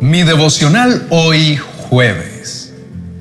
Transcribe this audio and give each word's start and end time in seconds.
Mi 0.00 0.22
devocional 0.22 1.08
hoy 1.10 1.58
jueves. 1.88 2.72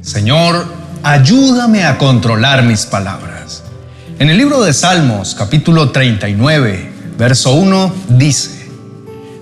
Señor, 0.01 0.63
ayúdame 1.01 1.83
a 1.83 1.97
controlar 1.97 2.61
mis 2.61 2.85
palabras. 2.85 3.63
En 4.19 4.29
el 4.29 4.37
libro 4.37 4.61
de 4.61 4.73
Salmos, 4.73 5.33
capítulo 5.33 5.89
39, 5.89 6.91
verso 7.17 7.53
1, 7.53 7.93
dice, 8.09 8.69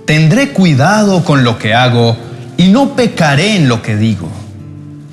Tendré 0.06 0.54
cuidado 0.54 1.26
con 1.26 1.44
lo 1.44 1.60
que 1.60 1.74
hago 1.74 2.16
y 2.56 2.70
no 2.70 2.96
pecaré 2.96 3.58
en 3.58 3.68
lo 3.68 3.82
que 3.82 3.98
digo. 3.98 4.32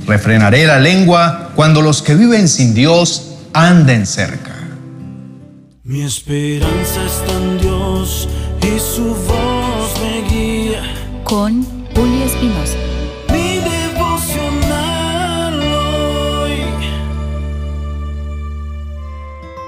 Refrenaré 0.06 0.66
la 0.66 0.78
lengua 0.78 1.50
cuando 1.56 1.82
los 1.82 2.02
que 2.02 2.14
viven 2.14 2.46
sin 2.48 2.72
Dios 2.72 3.32
anden 3.52 4.06
cerca. 4.06 4.54
Mi 5.82 6.02
esperanza 6.02 7.04
está 7.04 7.32
en 7.32 7.58
Dios 7.58 8.28
y 8.60 8.78
su 8.78 9.08
voz 9.08 10.00
me 10.00 10.28
guía. 10.30 10.82
Con 11.24 11.81
Julio 11.94 12.24
Espinosa. 12.24 12.78
Mi 13.32 13.58
devocional 13.58 15.60
hoy. 15.60 16.52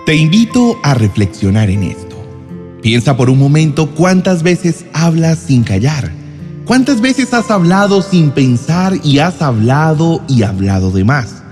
Te 0.07 0.17
invito 0.17 0.79
a 0.83 0.95
reflexionar 0.95 1.69
en 1.71 1.83
esto. 1.83 2.17
Piensa 2.83 3.17
por 3.17 3.31
un 3.31 3.39
momento 3.39 3.91
cuántas 3.91 4.43
veces 4.43 4.85
hablas 4.93 5.39
sin 5.39 5.63
callar. 5.65 6.11
¿Cuántas 6.65 7.01
veces 7.03 7.35
has 7.35 7.51
hablado 7.51 8.01
sin 8.01 8.31
pensar 8.31 8.95
y 9.03 9.19
has 9.19 9.43
hablado 9.43 10.23
y 10.29 10.45
hablado 10.45 10.91
de 10.91 11.05
más? 11.05 11.43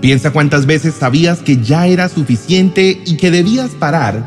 Piensa 0.00 0.32
cuántas 0.32 0.66
veces 0.66 0.94
sabías 0.94 1.38
que 1.40 1.62
ya 1.62 1.86
era 1.86 2.08
suficiente 2.08 3.00
y 3.06 3.16
que 3.16 3.30
debías 3.30 3.70
parar, 3.70 4.24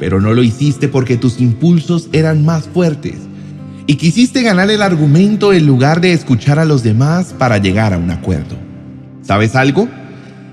pero 0.00 0.20
no 0.20 0.34
lo 0.34 0.42
hiciste 0.42 0.88
porque 0.88 1.16
tus 1.16 1.40
impulsos 1.40 2.08
eran 2.12 2.44
más 2.44 2.68
fuertes 2.68 3.29
y 3.90 3.96
quisiste 3.96 4.42
ganar 4.42 4.70
el 4.70 4.82
argumento 4.82 5.52
en 5.52 5.66
lugar 5.66 6.00
de 6.00 6.12
escuchar 6.12 6.60
a 6.60 6.64
los 6.64 6.84
demás 6.84 7.34
para 7.36 7.58
llegar 7.58 7.92
a 7.92 7.98
un 7.98 8.12
acuerdo. 8.12 8.54
¿Sabes 9.20 9.56
algo? 9.56 9.88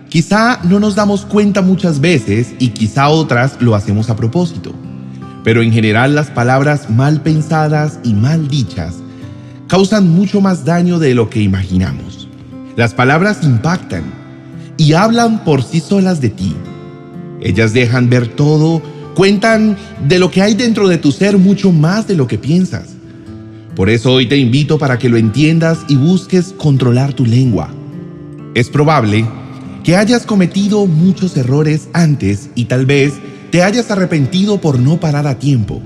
Quizá 0.10 0.60
no 0.64 0.80
nos 0.80 0.96
damos 0.96 1.24
cuenta 1.24 1.62
muchas 1.62 2.02
veces 2.02 2.56
y 2.58 2.70
quizá 2.70 3.10
otras 3.10 3.58
lo 3.60 3.76
hacemos 3.76 4.10
a 4.10 4.16
propósito, 4.16 4.74
pero 5.44 5.62
en 5.62 5.72
general 5.72 6.16
las 6.16 6.32
palabras 6.32 6.90
mal 6.90 7.22
pensadas 7.22 8.00
y 8.04 8.16
mal 8.16 8.48
dichas 8.48 8.96
causan 9.68 10.10
mucho 10.10 10.42
más 10.42 10.66
daño 10.66 10.98
de 10.98 11.14
lo 11.14 11.30
que 11.30 11.40
imaginamos. 11.40 12.28
Las 12.76 12.96
palabras 12.96 13.44
impactan 13.44 14.02
y 14.78 14.94
hablan 14.94 15.44
por 15.44 15.62
sí 15.62 15.80
solas 15.80 16.22
de 16.22 16.30
ti. 16.30 16.56
Ellas 17.42 17.72
dejan 17.72 18.10
ver 18.10 18.30
todo, 18.30 18.82
cuentan 19.14 19.78
de 20.08 20.18
lo 20.18 20.32
que 20.32 20.42
hay 20.42 20.56
dentro 20.56 20.88
de 20.88 20.98
tu 20.98 21.12
ser 21.12 21.38
mucho 21.38 21.72
más 21.72 22.08
de 22.08 22.16
lo 22.16 22.26
que 22.26 22.40
piensas. 22.40 22.97
Por 23.78 23.92
eso 23.92 24.12
hoy 24.12 24.26
te 24.26 24.38
invito 24.38 24.80
para 24.80 24.98
que 24.98 25.08
lo 25.08 25.18
entiendas 25.18 25.82
y 25.88 25.98
busques 25.98 26.52
controlar 26.58 27.14
tu 27.14 27.28
lengua. 27.28 27.72
Es 28.56 28.72
probable 28.72 29.24
que 29.84 29.96
hayas 29.96 30.26
cometido 30.26 30.88
muchos 30.88 31.38
errores 31.38 31.88
antes 31.94 32.50
y 32.56 32.66
tal 32.66 32.88
vez 32.88 33.14
te 33.52 33.62
hayas 33.62 33.92
arrepentido 33.92 34.60
por 34.60 34.80
no 34.80 35.00
parar 35.00 35.28
a 35.28 35.38
tiempo. 35.38 35.80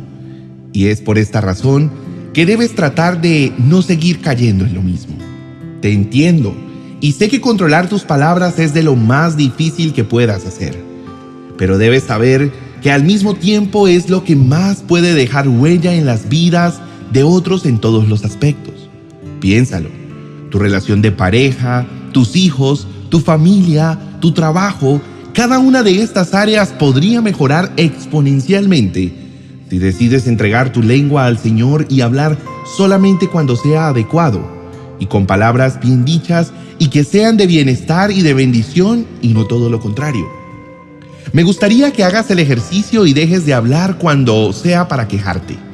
Y 0.71 0.85
es 0.85 1.01
por 1.01 1.17
esta 1.17 1.41
razón 1.41 1.91
que 2.33 2.45
debes 2.45 2.75
tratar 2.75 3.19
de 3.19 3.51
no 3.57 3.81
seguir 3.81 4.21
cayendo 4.21 4.63
en 4.63 4.73
lo 4.73 4.81
mismo. 4.81 5.17
Te 5.81 5.91
entiendo 5.91 6.55
y 7.01 7.11
sé 7.11 7.27
que 7.27 7.41
controlar 7.41 7.89
tus 7.89 8.03
palabras 8.03 8.57
es 8.57 8.73
de 8.73 8.83
lo 8.83 8.95
más 8.95 9.35
difícil 9.35 9.91
que 9.91 10.05
puedas 10.05 10.45
hacer. 10.45 10.81
Pero 11.57 11.77
debes 11.77 12.03
saber 12.03 12.53
que 12.81 12.89
al 12.89 13.03
mismo 13.03 13.33
tiempo 13.35 13.89
es 13.89 14.09
lo 14.09 14.23
que 14.23 14.37
más 14.37 14.77
puede 14.77 15.13
dejar 15.13 15.49
huella 15.49 15.93
en 15.93 16.05
las 16.05 16.29
vidas 16.29 16.79
de 17.11 17.23
otros 17.23 17.65
en 17.65 17.79
todos 17.79 18.07
los 18.07 18.23
aspectos. 18.23 18.89
Piénsalo. 19.39 19.89
Tu 20.49 20.59
relación 20.59 21.01
de 21.01 21.11
pareja, 21.11 21.85
tus 22.11 22.35
hijos, 22.35 22.87
tu 23.09 23.19
familia, 23.19 23.97
tu 24.19 24.33
trabajo, 24.33 25.01
cada 25.33 25.59
una 25.59 25.81
de 25.81 26.01
estas 26.01 26.33
áreas 26.33 26.69
podría 26.69 27.21
mejorar 27.21 27.71
exponencialmente 27.77 29.13
si 29.69 29.79
decides 29.79 30.27
entregar 30.27 30.73
tu 30.73 30.83
lengua 30.83 31.25
al 31.25 31.37
Señor 31.37 31.85
y 31.89 32.01
hablar 32.01 32.37
solamente 32.75 33.29
cuando 33.29 33.55
sea 33.55 33.87
adecuado 33.87 34.41
y 34.99 35.05
con 35.05 35.25
palabras 35.25 35.79
bien 35.79 36.03
dichas 36.03 36.51
y 36.77 36.89
que 36.89 37.05
sean 37.05 37.37
de 37.37 37.47
bienestar 37.47 38.11
y 38.11 38.21
de 38.21 38.33
bendición 38.33 39.05
y 39.21 39.29
no 39.29 39.45
todo 39.45 39.69
lo 39.69 39.79
contrario. 39.79 40.27
Me 41.31 41.43
gustaría 41.43 41.93
que 41.93 42.03
hagas 42.03 42.29
el 42.29 42.39
ejercicio 42.39 43.05
y 43.05 43.13
dejes 43.13 43.45
de 43.45 43.53
hablar 43.53 43.97
cuando 43.97 44.51
sea 44.51 44.89
para 44.89 45.07
quejarte. 45.07 45.70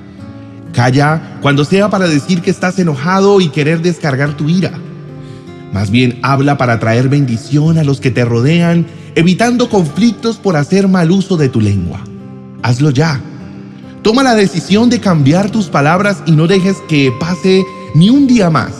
Calla 0.78 1.40
cuando 1.42 1.66
sea 1.66 1.90
para 1.90 2.08
decir 2.08 2.44
que 2.44 2.52
estás 2.52 2.78
enojado 2.78 3.42
y 3.42 3.50
querer 3.50 3.82
descargar 3.82 4.38
tu 4.38 4.48
ira. 4.48 4.80
Más 5.74 5.90
bien 5.90 6.20
habla 6.22 6.60
para 6.60 6.78
traer 6.78 7.10
bendición 7.10 7.80
a 7.80 7.84
los 7.84 8.00
que 8.00 8.12
te 8.12 8.24
rodean, 8.24 8.86
evitando 9.16 9.70
conflictos 9.70 10.38
por 10.38 10.56
hacer 10.56 10.88
mal 10.88 11.10
uso 11.10 11.36
de 11.36 11.50
tu 11.50 11.62
lengua. 11.62 12.02
Hazlo 12.62 12.92
ya. 12.92 13.20
Toma 14.04 14.22
la 14.22 14.36
decisión 14.36 14.92
de 14.92 15.00
cambiar 15.00 15.50
tus 15.50 15.66
palabras 15.66 16.22
y 16.28 16.34
no 16.34 16.46
dejes 16.46 16.78
que 16.88 17.12
pase 17.20 17.66
ni 17.96 18.12
un 18.12 18.28
día 18.28 18.52
más 18.52 18.74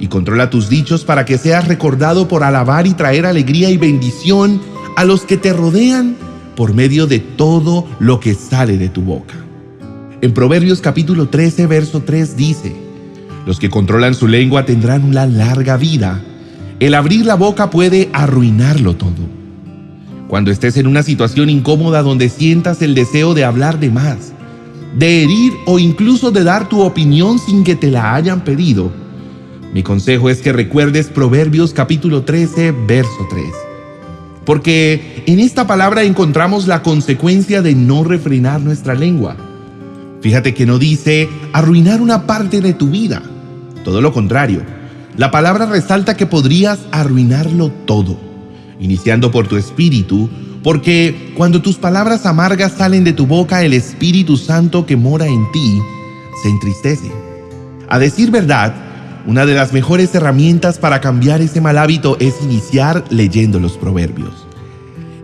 y 0.00 0.08
controla 0.08 0.50
tus 0.50 0.68
dichos 0.68 1.04
para 1.04 1.24
que 1.24 1.38
seas 1.38 1.68
recordado 1.68 2.26
por 2.26 2.42
alabar 2.42 2.88
y 2.88 2.94
traer 2.94 3.24
alegría 3.24 3.70
y 3.70 3.76
bendición 3.76 4.60
a 4.96 5.04
los 5.04 5.20
que 5.20 5.36
te 5.36 5.52
rodean 5.52 6.16
por 6.56 6.74
medio 6.74 7.06
de 7.06 7.20
todo 7.20 7.86
lo 8.00 8.18
que 8.18 8.34
sale 8.34 8.78
de 8.78 8.88
tu 8.88 9.02
boca. 9.02 9.43
En 10.24 10.32
Proverbios 10.32 10.80
capítulo 10.80 11.28
13, 11.28 11.66
verso 11.66 12.00
3 12.00 12.34
dice, 12.34 12.74
los 13.44 13.58
que 13.58 13.68
controlan 13.68 14.14
su 14.14 14.26
lengua 14.26 14.64
tendrán 14.64 15.04
una 15.04 15.26
larga 15.26 15.76
vida. 15.76 16.24
El 16.80 16.94
abrir 16.94 17.26
la 17.26 17.34
boca 17.34 17.68
puede 17.68 18.08
arruinarlo 18.14 18.96
todo. 18.96 19.12
Cuando 20.26 20.50
estés 20.50 20.78
en 20.78 20.86
una 20.86 21.02
situación 21.02 21.50
incómoda 21.50 22.00
donde 22.00 22.30
sientas 22.30 22.80
el 22.80 22.94
deseo 22.94 23.34
de 23.34 23.44
hablar 23.44 23.78
de 23.80 23.90
más, 23.90 24.32
de 24.96 25.24
herir 25.24 25.52
o 25.66 25.78
incluso 25.78 26.30
de 26.30 26.42
dar 26.42 26.70
tu 26.70 26.80
opinión 26.80 27.38
sin 27.38 27.62
que 27.62 27.76
te 27.76 27.90
la 27.90 28.14
hayan 28.14 28.44
pedido, 28.44 28.90
mi 29.74 29.82
consejo 29.82 30.30
es 30.30 30.40
que 30.40 30.54
recuerdes 30.54 31.08
Proverbios 31.08 31.74
capítulo 31.74 32.22
13, 32.22 32.72
verso 32.88 33.28
3. 33.28 33.44
Porque 34.46 35.22
en 35.26 35.38
esta 35.38 35.66
palabra 35.66 36.02
encontramos 36.02 36.66
la 36.66 36.82
consecuencia 36.82 37.60
de 37.60 37.74
no 37.74 38.04
refrenar 38.04 38.62
nuestra 38.62 38.94
lengua. 38.94 39.36
Fíjate 40.24 40.54
que 40.54 40.64
no 40.64 40.78
dice 40.78 41.28
arruinar 41.52 42.00
una 42.00 42.26
parte 42.26 42.62
de 42.62 42.72
tu 42.72 42.88
vida. 42.88 43.20
Todo 43.84 44.00
lo 44.00 44.14
contrario. 44.14 44.62
La 45.18 45.30
palabra 45.30 45.66
resalta 45.66 46.16
que 46.16 46.24
podrías 46.24 46.78
arruinarlo 46.92 47.70
todo, 47.84 48.18
iniciando 48.80 49.30
por 49.30 49.48
tu 49.48 49.58
espíritu, 49.58 50.30
porque 50.62 51.34
cuando 51.36 51.60
tus 51.60 51.76
palabras 51.76 52.24
amargas 52.24 52.72
salen 52.72 53.04
de 53.04 53.12
tu 53.12 53.26
boca, 53.26 53.64
el 53.64 53.74
Espíritu 53.74 54.38
Santo 54.38 54.86
que 54.86 54.96
mora 54.96 55.26
en 55.26 55.44
ti 55.52 55.78
se 56.42 56.48
entristece. 56.48 57.12
A 57.90 57.98
decir 57.98 58.30
verdad, 58.30 58.74
una 59.26 59.44
de 59.44 59.52
las 59.52 59.74
mejores 59.74 60.14
herramientas 60.14 60.78
para 60.78 61.02
cambiar 61.02 61.42
ese 61.42 61.60
mal 61.60 61.76
hábito 61.76 62.16
es 62.18 62.36
iniciar 62.40 63.04
leyendo 63.10 63.60
los 63.60 63.76
proverbios. 63.76 64.46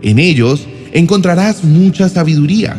En 0.03 0.19
ellos 0.19 0.67
encontrarás 0.93 1.63
mucha 1.63 2.07
sabiduría, 2.07 2.77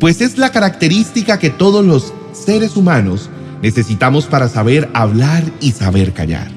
pues 0.00 0.20
es 0.20 0.38
la 0.38 0.50
característica 0.50 1.38
que 1.38 1.50
todos 1.50 1.84
los 1.84 2.12
seres 2.32 2.76
humanos 2.76 3.30
necesitamos 3.62 4.26
para 4.26 4.48
saber 4.48 4.88
hablar 4.94 5.44
y 5.60 5.72
saber 5.72 6.12
callar. 6.12 6.50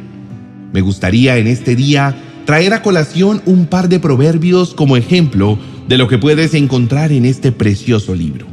Me 0.71 0.81
gustaría 0.81 1.37
en 1.37 1.45
este 1.45 1.75
día 1.75 2.15
traer 2.45 2.73
a 2.73 2.81
colación 2.81 3.41
un 3.45 3.67
par 3.67 3.89
de 3.89 3.99
proverbios 3.99 4.73
como 4.73 4.97
ejemplo 4.97 5.59
de 5.87 5.97
lo 5.97 6.07
que 6.07 6.17
puedes 6.17 6.55
encontrar 6.55 7.11
en 7.11 7.25
este 7.25 7.51
precioso 7.51 8.15
libro. 8.15 8.47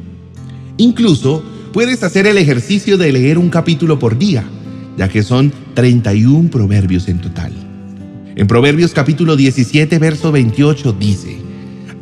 Incluso 0.77 1.43
puedes 1.73 2.03
hacer 2.03 2.27
el 2.27 2.37
ejercicio 2.37 2.99
de 2.99 3.13
leer 3.13 3.39
un 3.39 3.49
capítulo 3.49 3.99
por 3.99 4.19
día 4.19 4.45
ya 5.01 5.09
que 5.09 5.23
son 5.23 5.51
31 5.73 6.51
proverbios 6.51 7.09
en 7.09 7.21
total. 7.21 7.53
En 8.37 8.47
Proverbios 8.47 8.93
capítulo 8.93 9.35
17, 9.35 9.99
verso 9.99 10.31
28 10.31 10.93
dice, 10.93 11.39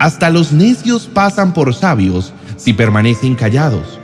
Hasta 0.01 0.31
los 0.31 0.53
necios 0.53 1.07
pasan 1.07 1.55
por 1.55 1.75
sabios 1.75 2.33
si 2.59 2.75
permanecen 2.75 3.35
callados. 3.35 3.99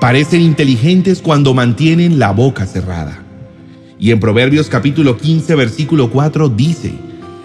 Parecen 0.00 0.42
inteligentes 0.42 1.22
cuando 1.22 1.54
mantienen 1.54 2.18
la 2.18 2.32
boca 2.32 2.66
cerrada. 2.66 3.22
Y 3.98 4.10
en 4.10 4.20
Proverbios 4.20 4.68
capítulo 4.68 5.16
15, 5.16 5.54
versículo 5.54 6.10
4 6.10 6.50
dice, 6.50 6.92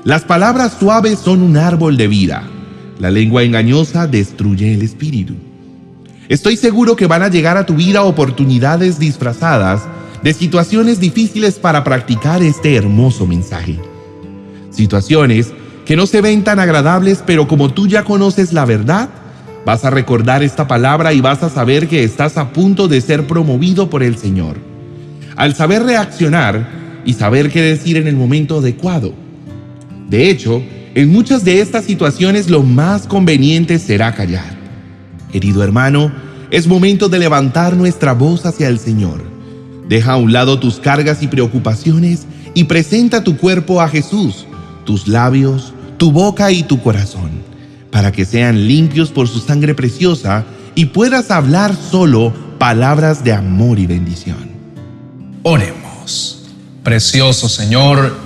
Las 0.03 0.23
palabras 0.23 0.75
suaves 0.77 1.19
son 1.19 1.41
un 1.41 1.55
árbol 1.55 1.95
de 1.95 2.07
vida. 2.07 2.43
La 2.99 3.09
lengua 3.09 3.43
engañosa 3.43 4.05
destruye 4.05 4.73
el 4.73 4.81
espíritu. 4.81 5.35
Estoy 6.27 6.57
seguro 6.57 6.95
que 6.95 7.07
van 7.07 7.23
a 7.23 7.29
llegar 7.29 7.55
a 7.57 7.65
tu 7.65 7.75
vida 7.75 8.03
oportunidades 8.03 8.99
disfrazadas 8.99 9.83
de 10.23 10.33
situaciones 10.33 10.99
difíciles 10.99 11.55
para 11.55 11.83
practicar 11.83 12.43
este 12.43 12.75
hermoso 12.75 13.25
mensaje. 13.25 13.79
Situaciones 14.69 15.53
que 15.85 15.95
no 15.95 16.05
se 16.05 16.21
ven 16.21 16.43
tan 16.43 16.59
agradables, 16.59 17.23
pero 17.25 17.47
como 17.47 17.73
tú 17.73 17.87
ya 17.87 18.03
conoces 18.03 18.53
la 18.53 18.65
verdad, 18.65 19.09
vas 19.65 19.85
a 19.85 19.89
recordar 19.89 20.43
esta 20.43 20.67
palabra 20.67 21.13
y 21.13 21.21
vas 21.21 21.43
a 21.43 21.49
saber 21.49 21.87
que 21.87 22.03
estás 22.03 22.37
a 22.37 22.51
punto 22.51 22.87
de 22.87 23.01
ser 23.01 23.27
promovido 23.27 23.89
por 23.89 24.03
el 24.03 24.17
Señor. 24.17 24.57
al 25.37 25.55
saber 25.55 25.83
reaccionar 25.83 26.67
y 27.05 27.13
saber 27.13 27.49
qué 27.49 27.61
decir 27.61 27.97
en 27.97 28.07
el 28.07 28.15
momento 28.15 28.59
adecuado. 28.59 29.13
De 30.09 30.29
hecho, 30.29 30.61
en 30.93 31.09
muchas 31.11 31.43
de 31.45 31.61
estas 31.61 31.85
situaciones 31.85 32.49
lo 32.49 32.63
más 32.63 33.07
conveniente 33.07 33.79
será 33.79 34.13
callar. 34.13 34.55
Querido 35.31 35.63
hermano, 35.63 36.11
es 36.51 36.67
momento 36.67 37.07
de 37.07 37.17
levantar 37.17 37.77
nuestra 37.77 38.13
voz 38.13 38.45
hacia 38.45 38.67
el 38.67 38.77
Señor. 38.77 39.23
Deja 39.87 40.13
a 40.13 40.17
un 40.17 40.33
lado 40.33 40.59
tus 40.59 40.79
cargas 40.79 41.23
y 41.23 41.27
preocupaciones 41.27 42.27
y 42.53 42.65
presenta 42.65 43.23
tu 43.23 43.37
cuerpo 43.37 43.81
a 43.81 43.87
Jesús, 43.87 44.45
tus 44.85 45.07
labios, 45.07 45.73
tu 45.97 46.11
boca 46.11 46.51
y 46.51 46.63
tu 46.63 46.81
corazón, 46.81 47.30
para 47.91 48.11
que 48.11 48.25
sean 48.25 48.67
limpios 48.67 49.09
por 49.11 49.27
su 49.27 49.39
sangre 49.39 49.75
preciosa 49.75 50.45
y 50.75 50.85
puedas 50.85 51.31
hablar 51.31 51.75
solo 51.75 52.33
palabras 52.57 53.23
de 53.23 53.33
amor 53.33 53.79
y 53.79 53.85
bendición. 53.85 54.51
Oremos. 55.43 56.45
Precioso 56.83 57.47
Señor, 57.47 58.17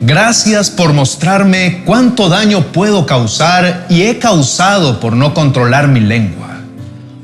gracias 0.00 0.70
por 0.70 0.92
mostrarme 0.92 1.82
cuánto 1.86 2.28
daño 2.28 2.72
puedo 2.72 3.06
causar 3.06 3.86
y 3.88 4.02
he 4.02 4.18
causado 4.18 5.00
por 5.00 5.14
no 5.14 5.32
controlar 5.32 5.88
mi 5.88 6.00
lengua. 6.00 6.60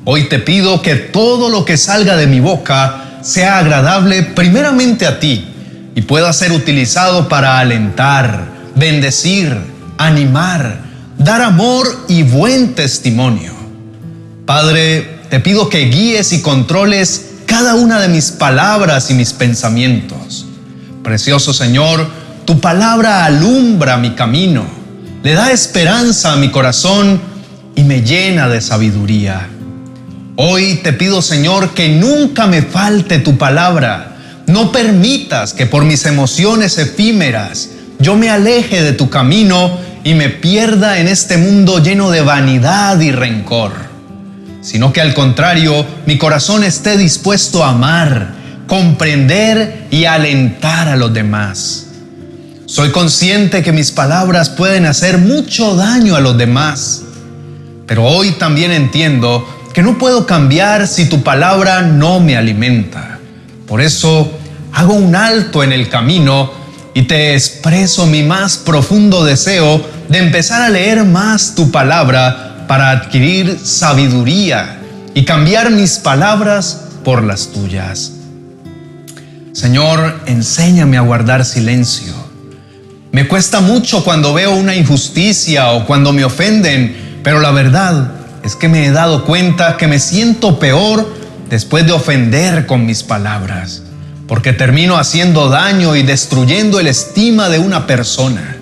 Hoy 0.05 0.25
te 0.25 0.39
pido 0.39 0.81
que 0.81 0.95
todo 0.95 1.51
lo 1.51 1.67
que 1.67 1.77
salga 1.77 2.17
de 2.17 2.27
mi 2.27 2.41
boca 2.41 3.21
sea 3.23 3.59
agradable 3.59 4.23
primeramente 4.23 5.07
a 5.07 5.21
ti 5.21 5.47
y 5.95 6.03
pueda 6.03 6.33
ser 6.33 6.53
utilizado 6.53 7.29
para 7.29 7.59
alentar, 7.59 8.47
bendecir, 8.75 9.55
animar, 9.99 10.88
dar 11.19 11.43
amor 11.43 12.07
y 12.09 12.23
buen 12.23 12.75
testimonio. 12.75 13.53
Padre, 14.47 15.19
te 15.29 15.41
pido 15.41 15.69
que 15.69 15.87
guíes 15.87 16.33
y 16.33 16.41
controles 16.41 17.27
cada 17.47 17.75
una 17.75 18.01
de 18.01 18.09
mis 18.09 18.31
palabras 18.31 19.11
y 19.11 19.15
mis 19.15 19.33
pensamientos. 19.33 20.47
Precioso 21.03 21.53
Señor, 21.53 22.09
tu 22.45 22.61
palabra 22.61 23.25
alumbra 23.25 23.99
mi 23.99 24.13
camino, 24.15 24.65
le 25.23 25.35
da 25.35 25.53
esperanza 25.53 26.33
a 26.33 26.37
mi 26.37 26.51
corazón 26.51 27.21
y 27.75 27.83
me 27.83 28.03
llena 28.03 28.49
de 28.49 28.61
sabiduría. 28.61 29.49
Hoy 30.37 30.81
te 30.85 30.93
pido, 30.93 31.21
Señor, 31.21 31.71
que 31.75 31.89
nunca 31.89 32.47
me 32.47 32.63
falte 32.63 33.19
tu 33.19 33.37
palabra. 33.37 34.17
No 34.47 34.71
permitas 34.71 35.53
que 35.53 35.67
por 35.67 35.85
mis 35.85 36.07
emociones 36.07 36.79
efímeras 36.79 37.71
yo 37.99 38.17
me 38.17 38.31
aleje 38.31 38.83
de 38.83 38.93
tu 38.93 39.11
camino 39.11 39.79
y 40.05 40.15
me 40.15 40.29
pierda 40.29 40.99
en 40.99 41.09
este 41.09 41.37
mundo 41.37 41.83
lleno 41.83 42.11
de 42.11 42.23
vanidad 42.23 43.01
y 43.01 43.13
rencor, 43.13 43.73
sino 44.61 44.93
que 44.93 45.01
al 45.01 45.15
contrario, 45.15 45.87
mi 46.07 46.19
corazón 46.19 46.65
esté 46.65 46.97
dispuesto 46.97 47.65
a 47.65 47.71
amar, 47.71 48.35
comprender 48.67 49.87
y 49.91 50.05
alentar 50.05 50.89
a 50.89 50.97
los 50.97 51.13
demás. 51.13 51.87
Soy 52.67 52.91
consciente 52.91 53.63
que 53.63 53.73
mis 53.73 53.91
palabras 53.91 54.51
pueden 54.51 54.85
hacer 54.85 55.19
mucho 55.19 55.75
daño 55.75 56.17
a 56.17 56.21
los 56.21 56.37
demás, 56.37 57.03
pero 57.87 58.05
hoy 58.05 58.33
también 58.33 58.73
entiendo 58.73 59.49
que 59.73 59.83
no 59.83 59.97
puedo 59.97 60.27
cambiar 60.27 60.87
si 60.87 61.07
tu 61.07 61.23
palabra 61.23 61.83
no 61.83 62.21
me 62.21 62.37
alimenta. 62.37 63.19
Por 63.67 63.81
eso 63.81 64.31
hago 64.73 64.95
un 64.95 65.15
alto 65.17 65.63
en 65.63 65.73
el 65.73 65.89
camino 65.89 66.58
y 66.99 67.03
te 67.03 67.35
expreso 67.35 68.09
mi 68.09 68.25
más 68.25 68.57
profundo 68.57 69.25
deseo 69.25 69.81
de 70.09 70.19
empezar 70.19 70.63
a 70.63 70.69
leer 70.69 71.05
más 71.05 71.55
tu 71.55 71.71
palabra 71.71 72.65
para 72.67 72.91
adquirir 72.91 73.57
sabiduría 73.63 74.81
y 75.15 75.25
cambiar 75.25 75.71
mis 75.71 75.99
palabras 75.99 76.87
por 77.05 77.23
las 77.23 77.53
tuyas. 77.53 78.15
Señor, 79.53 80.23
enséñame 80.27 80.97
a 80.97 81.03
guardar 81.03 81.45
silencio. 81.45 82.13
Me 83.13 83.29
cuesta 83.29 83.61
mucho 83.61 84.03
cuando 84.03 84.35
veo 84.35 84.57
una 84.57 84.75
injusticia 84.75 85.71
o 85.71 85.87
cuando 85.87 86.13
me 86.13 86.25
ofenden, 86.25 87.21
pero 87.23 87.39
la 87.39 87.53
verdad 87.53 88.11
es 88.43 88.57
que 88.57 88.69
me 88.69 88.87
he 88.87 88.91
dado 88.91 89.25
cuenta 89.25 89.77
que 89.77 89.87
me 89.87 90.01
siento 90.01 90.59
peor 90.59 91.09
después 91.49 91.87
de 91.87 91.93
ofender 91.93 92.67
con 92.67 92.87
mis 92.87 93.05
palabras, 93.05 93.85
porque 94.29 94.53
termino 94.53 94.99
haciendo 94.99 95.49
daño 95.49 95.97
y 95.97 96.05
destruyendo 96.05 96.79
el 96.79 96.87
estima 96.87 97.49
de 97.49 97.59
una 97.59 97.87
persona. 97.87 98.57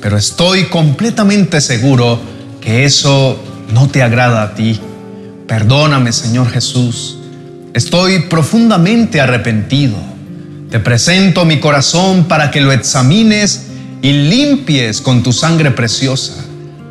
Pero 0.00 0.16
estoy 0.16 0.64
completamente 0.64 1.60
seguro 1.60 2.18
que 2.60 2.84
eso 2.84 3.38
no 3.72 3.88
te 3.88 4.02
agrada 4.02 4.42
a 4.42 4.54
ti. 4.54 4.80
Perdóname, 5.46 6.12
Señor 6.12 6.50
Jesús. 6.50 7.18
Estoy 7.74 8.20
profundamente 8.22 9.20
arrepentido. 9.20 9.96
Te 10.70 10.80
presento 10.80 11.44
mi 11.44 11.60
corazón 11.60 12.24
para 12.24 12.50
que 12.50 12.60
lo 12.60 12.72
examines 12.72 13.66
y 14.00 14.12
limpies 14.12 15.00
con 15.00 15.22
tu 15.22 15.32
sangre 15.32 15.70
preciosa 15.70 16.42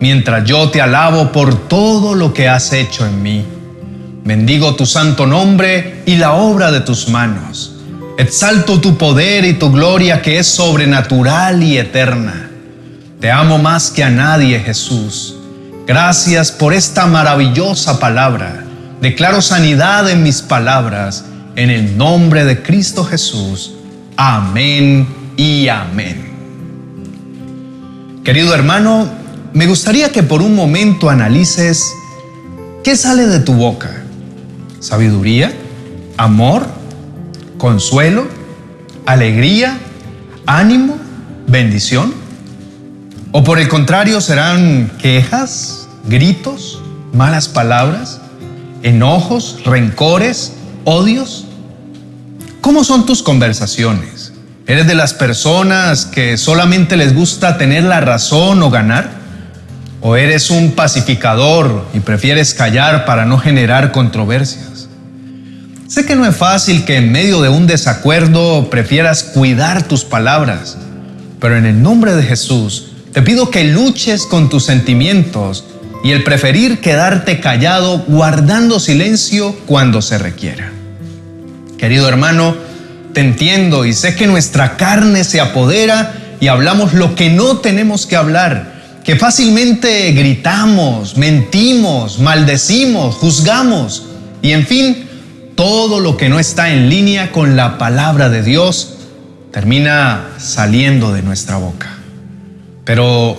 mientras 0.01 0.43
yo 0.43 0.69
te 0.69 0.81
alabo 0.81 1.31
por 1.31 1.67
todo 1.67 2.15
lo 2.15 2.33
que 2.33 2.49
has 2.49 2.73
hecho 2.73 3.05
en 3.05 3.21
mí. 3.21 3.45
Bendigo 4.25 4.75
tu 4.75 4.85
santo 4.85 5.25
nombre 5.25 6.01
y 6.05 6.17
la 6.17 6.33
obra 6.33 6.71
de 6.71 6.81
tus 6.81 7.07
manos. 7.07 7.75
Exalto 8.17 8.79
tu 8.81 8.97
poder 8.97 9.45
y 9.45 9.53
tu 9.53 9.71
gloria 9.71 10.21
que 10.21 10.39
es 10.39 10.47
sobrenatural 10.47 11.63
y 11.63 11.77
eterna. 11.77 12.49
Te 13.19 13.31
amo 13.31 13.57
más 13.57 13.91
que 13.91 14.03
a 14.03 14.09
nadie, 14.09 14.59
Jesús. 14.59 15.35
Gracias 15.87 16.51
por 16.51 16.73
esta 16.73 17.05
maravillosa 17.05 17.99
palabra. 17.99 18.63
Declaro 19.01 19.41
sanidad 19.41 20.09
en 20.09 20.23
mis 20.23 20.41
palabras. 20.41 21.25
En 21.55 21.69
el 21.69 21.97
nombre 21.97 22.45
de 22.45 22.61
Cristo 22.61 23.03
Jesús. 23.03 23.73
Amén 24.15 25.07
y 25.37 25.67
amén. 25.67 26.31
Querido 28.23 28.53
hermano, 28.53 29.09
me 29.53 29.67
gustaría 29.67 30.11
que 30.11 30.23
por 30.23 30.41
un 30.41 30.55
momento 30.55 31.09
analices 31.09 31.91
qué 32.83 32.95
sale 32.95 33.27
de 33.27 33.39
tu 33.39 33.53
boca. 33.53 34.03
¿Sabiduría? 34.79 35.53
¿Amor? 36.17 36.80
¿Consuelo? 37.61 38.25
¿Alegría? 39.05 39.77
¿Ánimo? 40.47 40.97
¿Bendición? 41.45 42.11
¿O 43.31 43.43
por 43.43 43.59
el 43.59 43.67
contrario 43.67 44.19
serán 44.19 44.91
quejas, 44.99 45.87
gritos, 46.05 46.81
malas 47.13 47.47
palabras, 47.47 48.19
enojos, 48.81 49.59
rencores, 49.63 50.53
odios? 50.85 51.45
¿Cómo 52.61 52.83
son 52.83 53.05
tus 53.05 53.21
conversaciones? 53.21 54.33
¿Eres 54.65 54.87
de 54.87 54.95
las 54.95 55.13
personas 55.13 56.07
que 56.07 56.37
solamente 56.37 56.97
les 56.97 57.13
gusta 57.13 57.59
tener 57.59 57.83
la 57.83 58.01
razón 58.01 58.63
o 58.63 58.71
ganar? 58.71 59.11
¿O 60.01 60.15
eres 60.15 60.49
un 60.49 60.71
pacificador 60.71 61.85
y 61.93 61.99
prefieres 61.99 62.55
callar 62.55 63.05
para 63.05 63.25
no 63.25 63.37
generar 63.37 63.91
controversias? 63.91 64.70
Sé 65.91 66.05
que 66.05 66.15
no 66.15 66.25
es 66.25 66.37
fácil 66.37 66.85
que 66.85 66.95
en 66.95 67.11
medio 67.11 67.41
de 67.41 67.49
un 67.49 67.67
desacuerdo 67.67 68.69
prefieras 68.69 69.23
cuidar 69.23 69.89
tus 69.89 70.05
palabras, 70.05 70.77
pero 71.41 71.57
en 71.57 71.65
el 71.65 71.83
nombre 71.83 72.15
de 72.15 72.23
Jesús 72.23 72.93
te 73.11 73.21
pido 73.21 73.51
que 73.51 73.65
luches 73.65 74.25
con 74.25 74.47
tus 74.47 74.63
sentimientos 74.63 75.65
y 76.01 76.11
el 76.11 76.23
preferir 76.23 76.79
quedarte 76.79 77.41
callado 77.41 78.05
guardando 78.07 78.79
silencio 78.79 79.53
cuando 79.65 80.01
se 80.01 80.17
requiera. 80.17 80.71
Querido 81.77 82.07
hermano, 82.07 82.55
te 83.11 83.19
entiendo 83.19 83.83
y 83.83 83.91
sé 83.91 84.15
que 84.15 84.27
nuestra 84.27 84.77
carne 84.77 85.25
se 85.25 85.41
apodera 85.41 86.13
y 86.39 86.47
hablamos 86.47 86.93
lo 86.93 87.15
que 87.15 87.29
no 87.29 87.57
tenemos 87.57 88.05
que 88.05 88.15
hablar 88.15 88.71
que 89.03 89.17
fácilmente 89.17 90.13
gritamos, 90.13 91.17
mentimos, 91.17 92.17
maldecimos, 92.19 93.15
juzgamos 93.15 94.05
y 94.41 94.51
en 94.51 94.65
fin, 94.65 95.10
todo 95.61 95.99
lo 95.99 96.17
que 96.17 96.27
no 96.27 96.39
está 96.39 96.71
en 96.71 96.89
línea 96.89 97.31
con 97.31 97.55
la 97.55 97.77
palabra 97.77 98.29
de 98.29 98.41
Dios 98.41 98.95
termina 99.51 100.29
saliendo 100.39 101.13
de 101.13 101.21
nuestra 101.21 101.57
boca. 101.57 101.99
Pero 102.83 103.37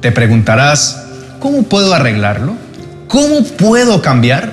te 0.00 0.10
preguntarás, 0.10 1.04
¿cómo 1.40 1.64
puedo 1.64 1.92
arreglarlo? 1.92 2.54
¿Cómo 3.06 3.44
puedo 3.44 4.00
cambiar? 4.00 4.50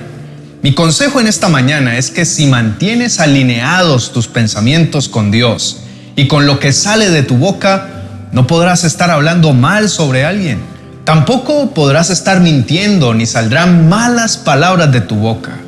Mi 0.60 0.74
consejo 0.74 1.18
en 1.18 1.26
esta 1.26 1.48
mañana 1.48 1.96
es 1.96 2.10
que 2.10 2.26
si 2.26 2.48
mantienes 2.48 3.18
alineados 3.18 4.12
tus 4.12 4.28
pensamientos 4.28 5.08
con 5.08 5.30
Dios 5.30 5.78
y 6.16 6.28
con 6.28 6.44
lo 6.44 6.60
que 6.60 6.74
sale 6.74 7.08
de 7.08 7.22
tu 7.22 7.38
boca, 7.38 8.28
no 8.32 8.46
podrás 8.46 8.84
estar 8.84 9.10
hablando 9.10 9.54
mal 9.54 9.88
sobre 9.88 10.26
alguien. 10.26 10.58
Tampoco 11.04 11.70
podrás 11.70 12.10
estar 12.10 12.40
mintiendo 12.40 13.14
ni 13.14 13.24
saldrán 13.24 13.88
malas 13.88 14.36
palabras 14.36 14.92
de 14.92 15.00
tu 15.00 15.14
boca. 15.14 15.60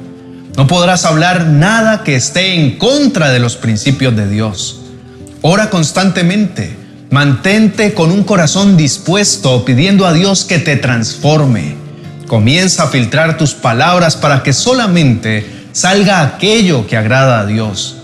No 0.59 0.67
podrás 0.67 1.05
hablar 1.05 1.47
nada 1.47 2.03
que 2.03 2.17
esté 2.17 2.57
en 2.57 2.79
contra 2.79 3.31
de 3.31 3.39
los 3.39 3.55
principios 3.55 4.17
de 4.17 4.29
Dios. 4.29 4.81
Ora 5.41 5.71
constantemente. 5.71 6.77
Mantente 7.11 7.95
con 7.95 8.11
un 8.11 8.25
corazón 8.25 8.77
dispuesto 8.77 9.65
pidiendo 9.65 10.05
a 10.05 10.13
Dios 10.13 10.45
que 10.45 10.59
te 10.59 10.75
transforme. 10.75 11.77
Comienza 12.27 12.83
a 12.83 12.89
filtrar 12.89 13.39
tus 13.39 13.55
palabras 13.55 14.17
para 14.17 14.43
que 14.43 14.53
solamente 14.53 15.47
salga 15.71 16.23
aquello 16.23 16.89
que 16.89 16.97
agrada 16.97 17.39
a 17.39 17.47
Dios. 17.47 17.99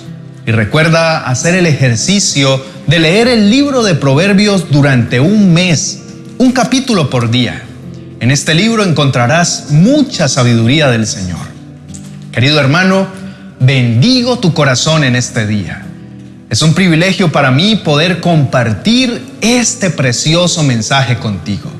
Y 0.46 0.52
recuerda 0.52 1.24
hacer 1.24 1.56
el 1.56 1.66
ejercicio 1.66 2.64
de 2.86 3.00
leer 3.00 3.26
el 3.26 3.50
libro 3.50 3.82
de 3.82 3.96
Proverbios 3.96 4.70
durante 4.70 5.18
un 5.18 5.52
mes, 5.52 6.04
un 6.38 6.52
capítulo 6.52 7.10
por 7.10 7.32
día. 7.32 7.64
En 8.20 8.30
este 8.30 8.54
libro 8.54 8.84
encontrarás 8.84 9.70
mucha 9.70 10.28
sabiduría 10.28 10.88
del 10.88 11.08
Señor. 11.08 11.53
Querido 12.34 12.58
hermano, 12.58 13.06
bendigo 13.60 14.40
tu 14.40 14.54
corazón 14.54 15.04
en 15.04 15.14
este 15.14 15.46
día. 15.46 15.86
Es 16.50 16.62
un 16.62 16.74
privilegio 16.74 17.30
para 17.30 17.52
mí 17.52 17.76
poder 17.76 18.18
compartir 18.18 19.22
este 19.40 19.88
precioso 19.90 20.64
mensaje 20.64 21.16
contigo. 21.18 21.70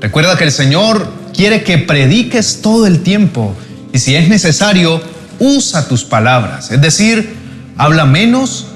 Recuerda 0.00 0.36
que 0.36 0.42
el 0.42 0.50
Señor 0.50 1.08
quiere 1.32 1.62
que 1.62 1.78
prediques 1.78 2.62
todo 2.62 2.88
el 2.88 3.04
tiempo 3.04 3.54
y 3.92 4.00
si 4.00 4.16
es 4.16 4.28
necesario, 4.28 5.00
usa 5.38 5.86
tus 5.86 6.02
palabras, 6.02 6.72
es 6.72 6.80
decir, 6.80 7.36
habla 7.78 8.04
menos 8.04 8.66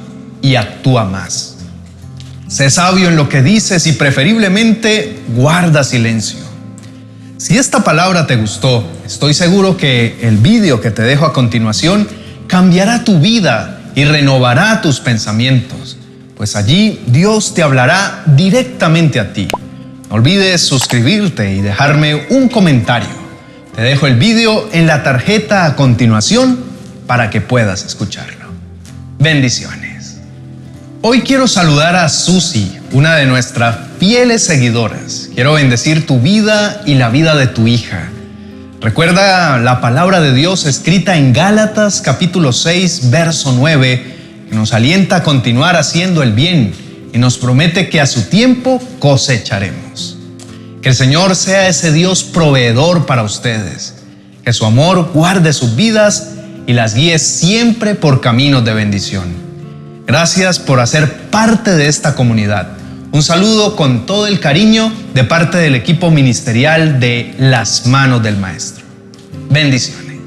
y 0.42 0.54
actúa 0.54 1.06
más. 1.06 1.56
Sé 2.46 2.70
sabio 2.70 3.08
en 3.08 3.16
lo 3.16 3.28
que 3.28 3.42
dices 3.42 3.88
y 3.88 3.94
preferiblemente 3.94 5.18
guarda 5.34 5.82
silencio. 5.82 6.45
Si 7.38 7.58
esta 7.58 7.84
palabra 7.84 8.26
te 8.26 8.36
gustó, 8.36 8.82
estoy 9.04 9.34
seguro 9.34 9.76
que 9.76 10.18
el 10.22 10.38
vídeo 10.38 10.80
que 10.80 10.90
te 10.90 11.02
dejo 11.02 11.26
a 11.26 11.34
continuación 11.34 12.08
cambiará 12.46 13.04
tu 13.04 13.20
vida 13.20 13.82
y 13.94 14.04
renovará 14.04 14.80
tus 14.80 15.00
pensamientos, 15.00 15.98
pues 16.34 16.56
allí 16.56 16.98
Dios 17.06 17.52
te 17.52 17.62
hablará 17.62 18.22
directamente 18.24 19.20
a 19.20 19.34
ti. 19.34 19.48
No 20.08 20.16
olvides 20.16 20.62
suscribirte 20.62 21.52
y 21.52 21.60
dejarme 21.60 22.26
un 22.30 22.48
comentario. 22.48 23.08
Te 23.74 23.82
dejo 23.82 24.06
el 24.06 24.16
vídeo 24.16 24.70
en 24.72 24.86
la 24.86 25.02
tarjeta 25.02 25.66
a 25.66 25.76
continuación 25.76 26.58
para 27.06 27.28
que 27.28 27.42
puedas 27.42 27.84
escucharlo. 27.84 28.46
Bendiciones. 29.18 29.85
Hoy 31.08 31.20
quiero 31.20 31.46
saludar 31.46 31.94
a 31.94 32.08
Susi, 32.08 32.80
una 32.90 33.14
de 33.14 33.26
nuestras 33.26 33.76
fieles 34.00 34.42
seguidoras. 34.42 35.28
Quiero 35.32 35.52
bendecir 35.52 36.04
tu 36.04 36.18
vida 36.18 36.82
y 36.84 36.94
la 36.94 37.10
vida 37.10 37.36
de 37.36 37.46
tu 37.46 37.68
hija. 37.68 38.10
Recuerda 38.80 39.56
la 39.58 39.80
palabra 39.80 40.20
de 40.20 40.34
Dios 40.34 40.66
escrita 40.66 41.16
en 41.16 41.32
Gálatas 41.32 42.00
capítulo 42.00 42.52
6, 42.52 43.10
verso 43.10 43.52
9, 43.52 44.16
que 44.48 44.56
nos 44.56 44.72
alienta 44.72 45.18
a 45.18 45.22
continuar 45.22 45.76
haciendo 45.76 46.24
el 46.24 46.32
bien 46.32 46.74
y 47.12 47.18
nos 47.18 47.38
promete 47.38 47.88
que 47.88 48.00
a 48.00 48.06
su 48.08 48.22
tiempo 48.22 48.82
cosecharemos. 48.98 50.18
Que 50.82 50.88
el 50.88 50.96
Señor 50.96 51.36
sea 51.36 51.68
ese 51.68 51.92
Dios 51.92 52.24
proveedor 52.24 53.06
para 53.06 53.22
ustedes. 53.22 53.94
Que 54.44 54.52
su 54.52 54.66
amor 54.66 55.12
guarde 55.14 55.52
sus 55.52 55.76
vidas 55.76 56.30
y 56.66 56.72
las 56.72 56.96
guíe 56.96 57.20
siempre 57.20 57.94
por 57.94 58.20
caminos 58.20 58.64
de 58.64 58.74
bendición. 58.74 59.45
Gracias 60.06 60.60
por 60.60 60.78
hacer 60.78 61.30
parte 61.30 61.72
de 61.72 61.88
esta 61.88 62.14
comunidad. 62.14 62.68
Un 63.10 63.24
saludo 63.24 63.74
con 63.74 64.06
todo 64.06 64.28
el 64.28 64.38
cariño 64.38 64.92
de 65.14 65.24
parte 65.24 65.58
del 65.58 65.74
equipo 65.74 66.12
ministerial 66.12 67.00
de 67.00 67.34
Las 67.38 67.86
Manos 67.86 68.22
del 68.22 68.36
Maestro. 68.36 68.84
Bendiciones. 69.50 70.20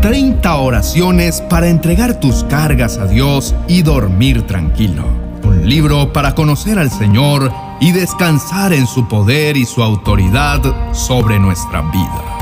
30 0.00 0.54
oraciones 0.54 1.42
para 1.42 1.68
entregar 1.68 2.18
tus 2.18 2.44
cargas 2.44 2.96
a 2.96 3.06
Dios 3.06 3.54
y 3.68 3.82
dormir 3.82 4.46
tranquilo. 4.46 5.04
Un 5.42 5.68
libro 5.68 6.12
para 6.14 6.34
conocer 6.34 6.78
al 6.78 6.90
Señor 6.90 7.52
y 7.80 7.92
descansar 7.92 8.72
en 8.72 8.86
su 8.86 9.08
poder 9.08 9.58
y 9.58 9.66
su 9.66 9.82
autoridad 9.82 10.62
sobre 10.94 11.38
nuestra 11.38 11.82
vida. 11.82 12.35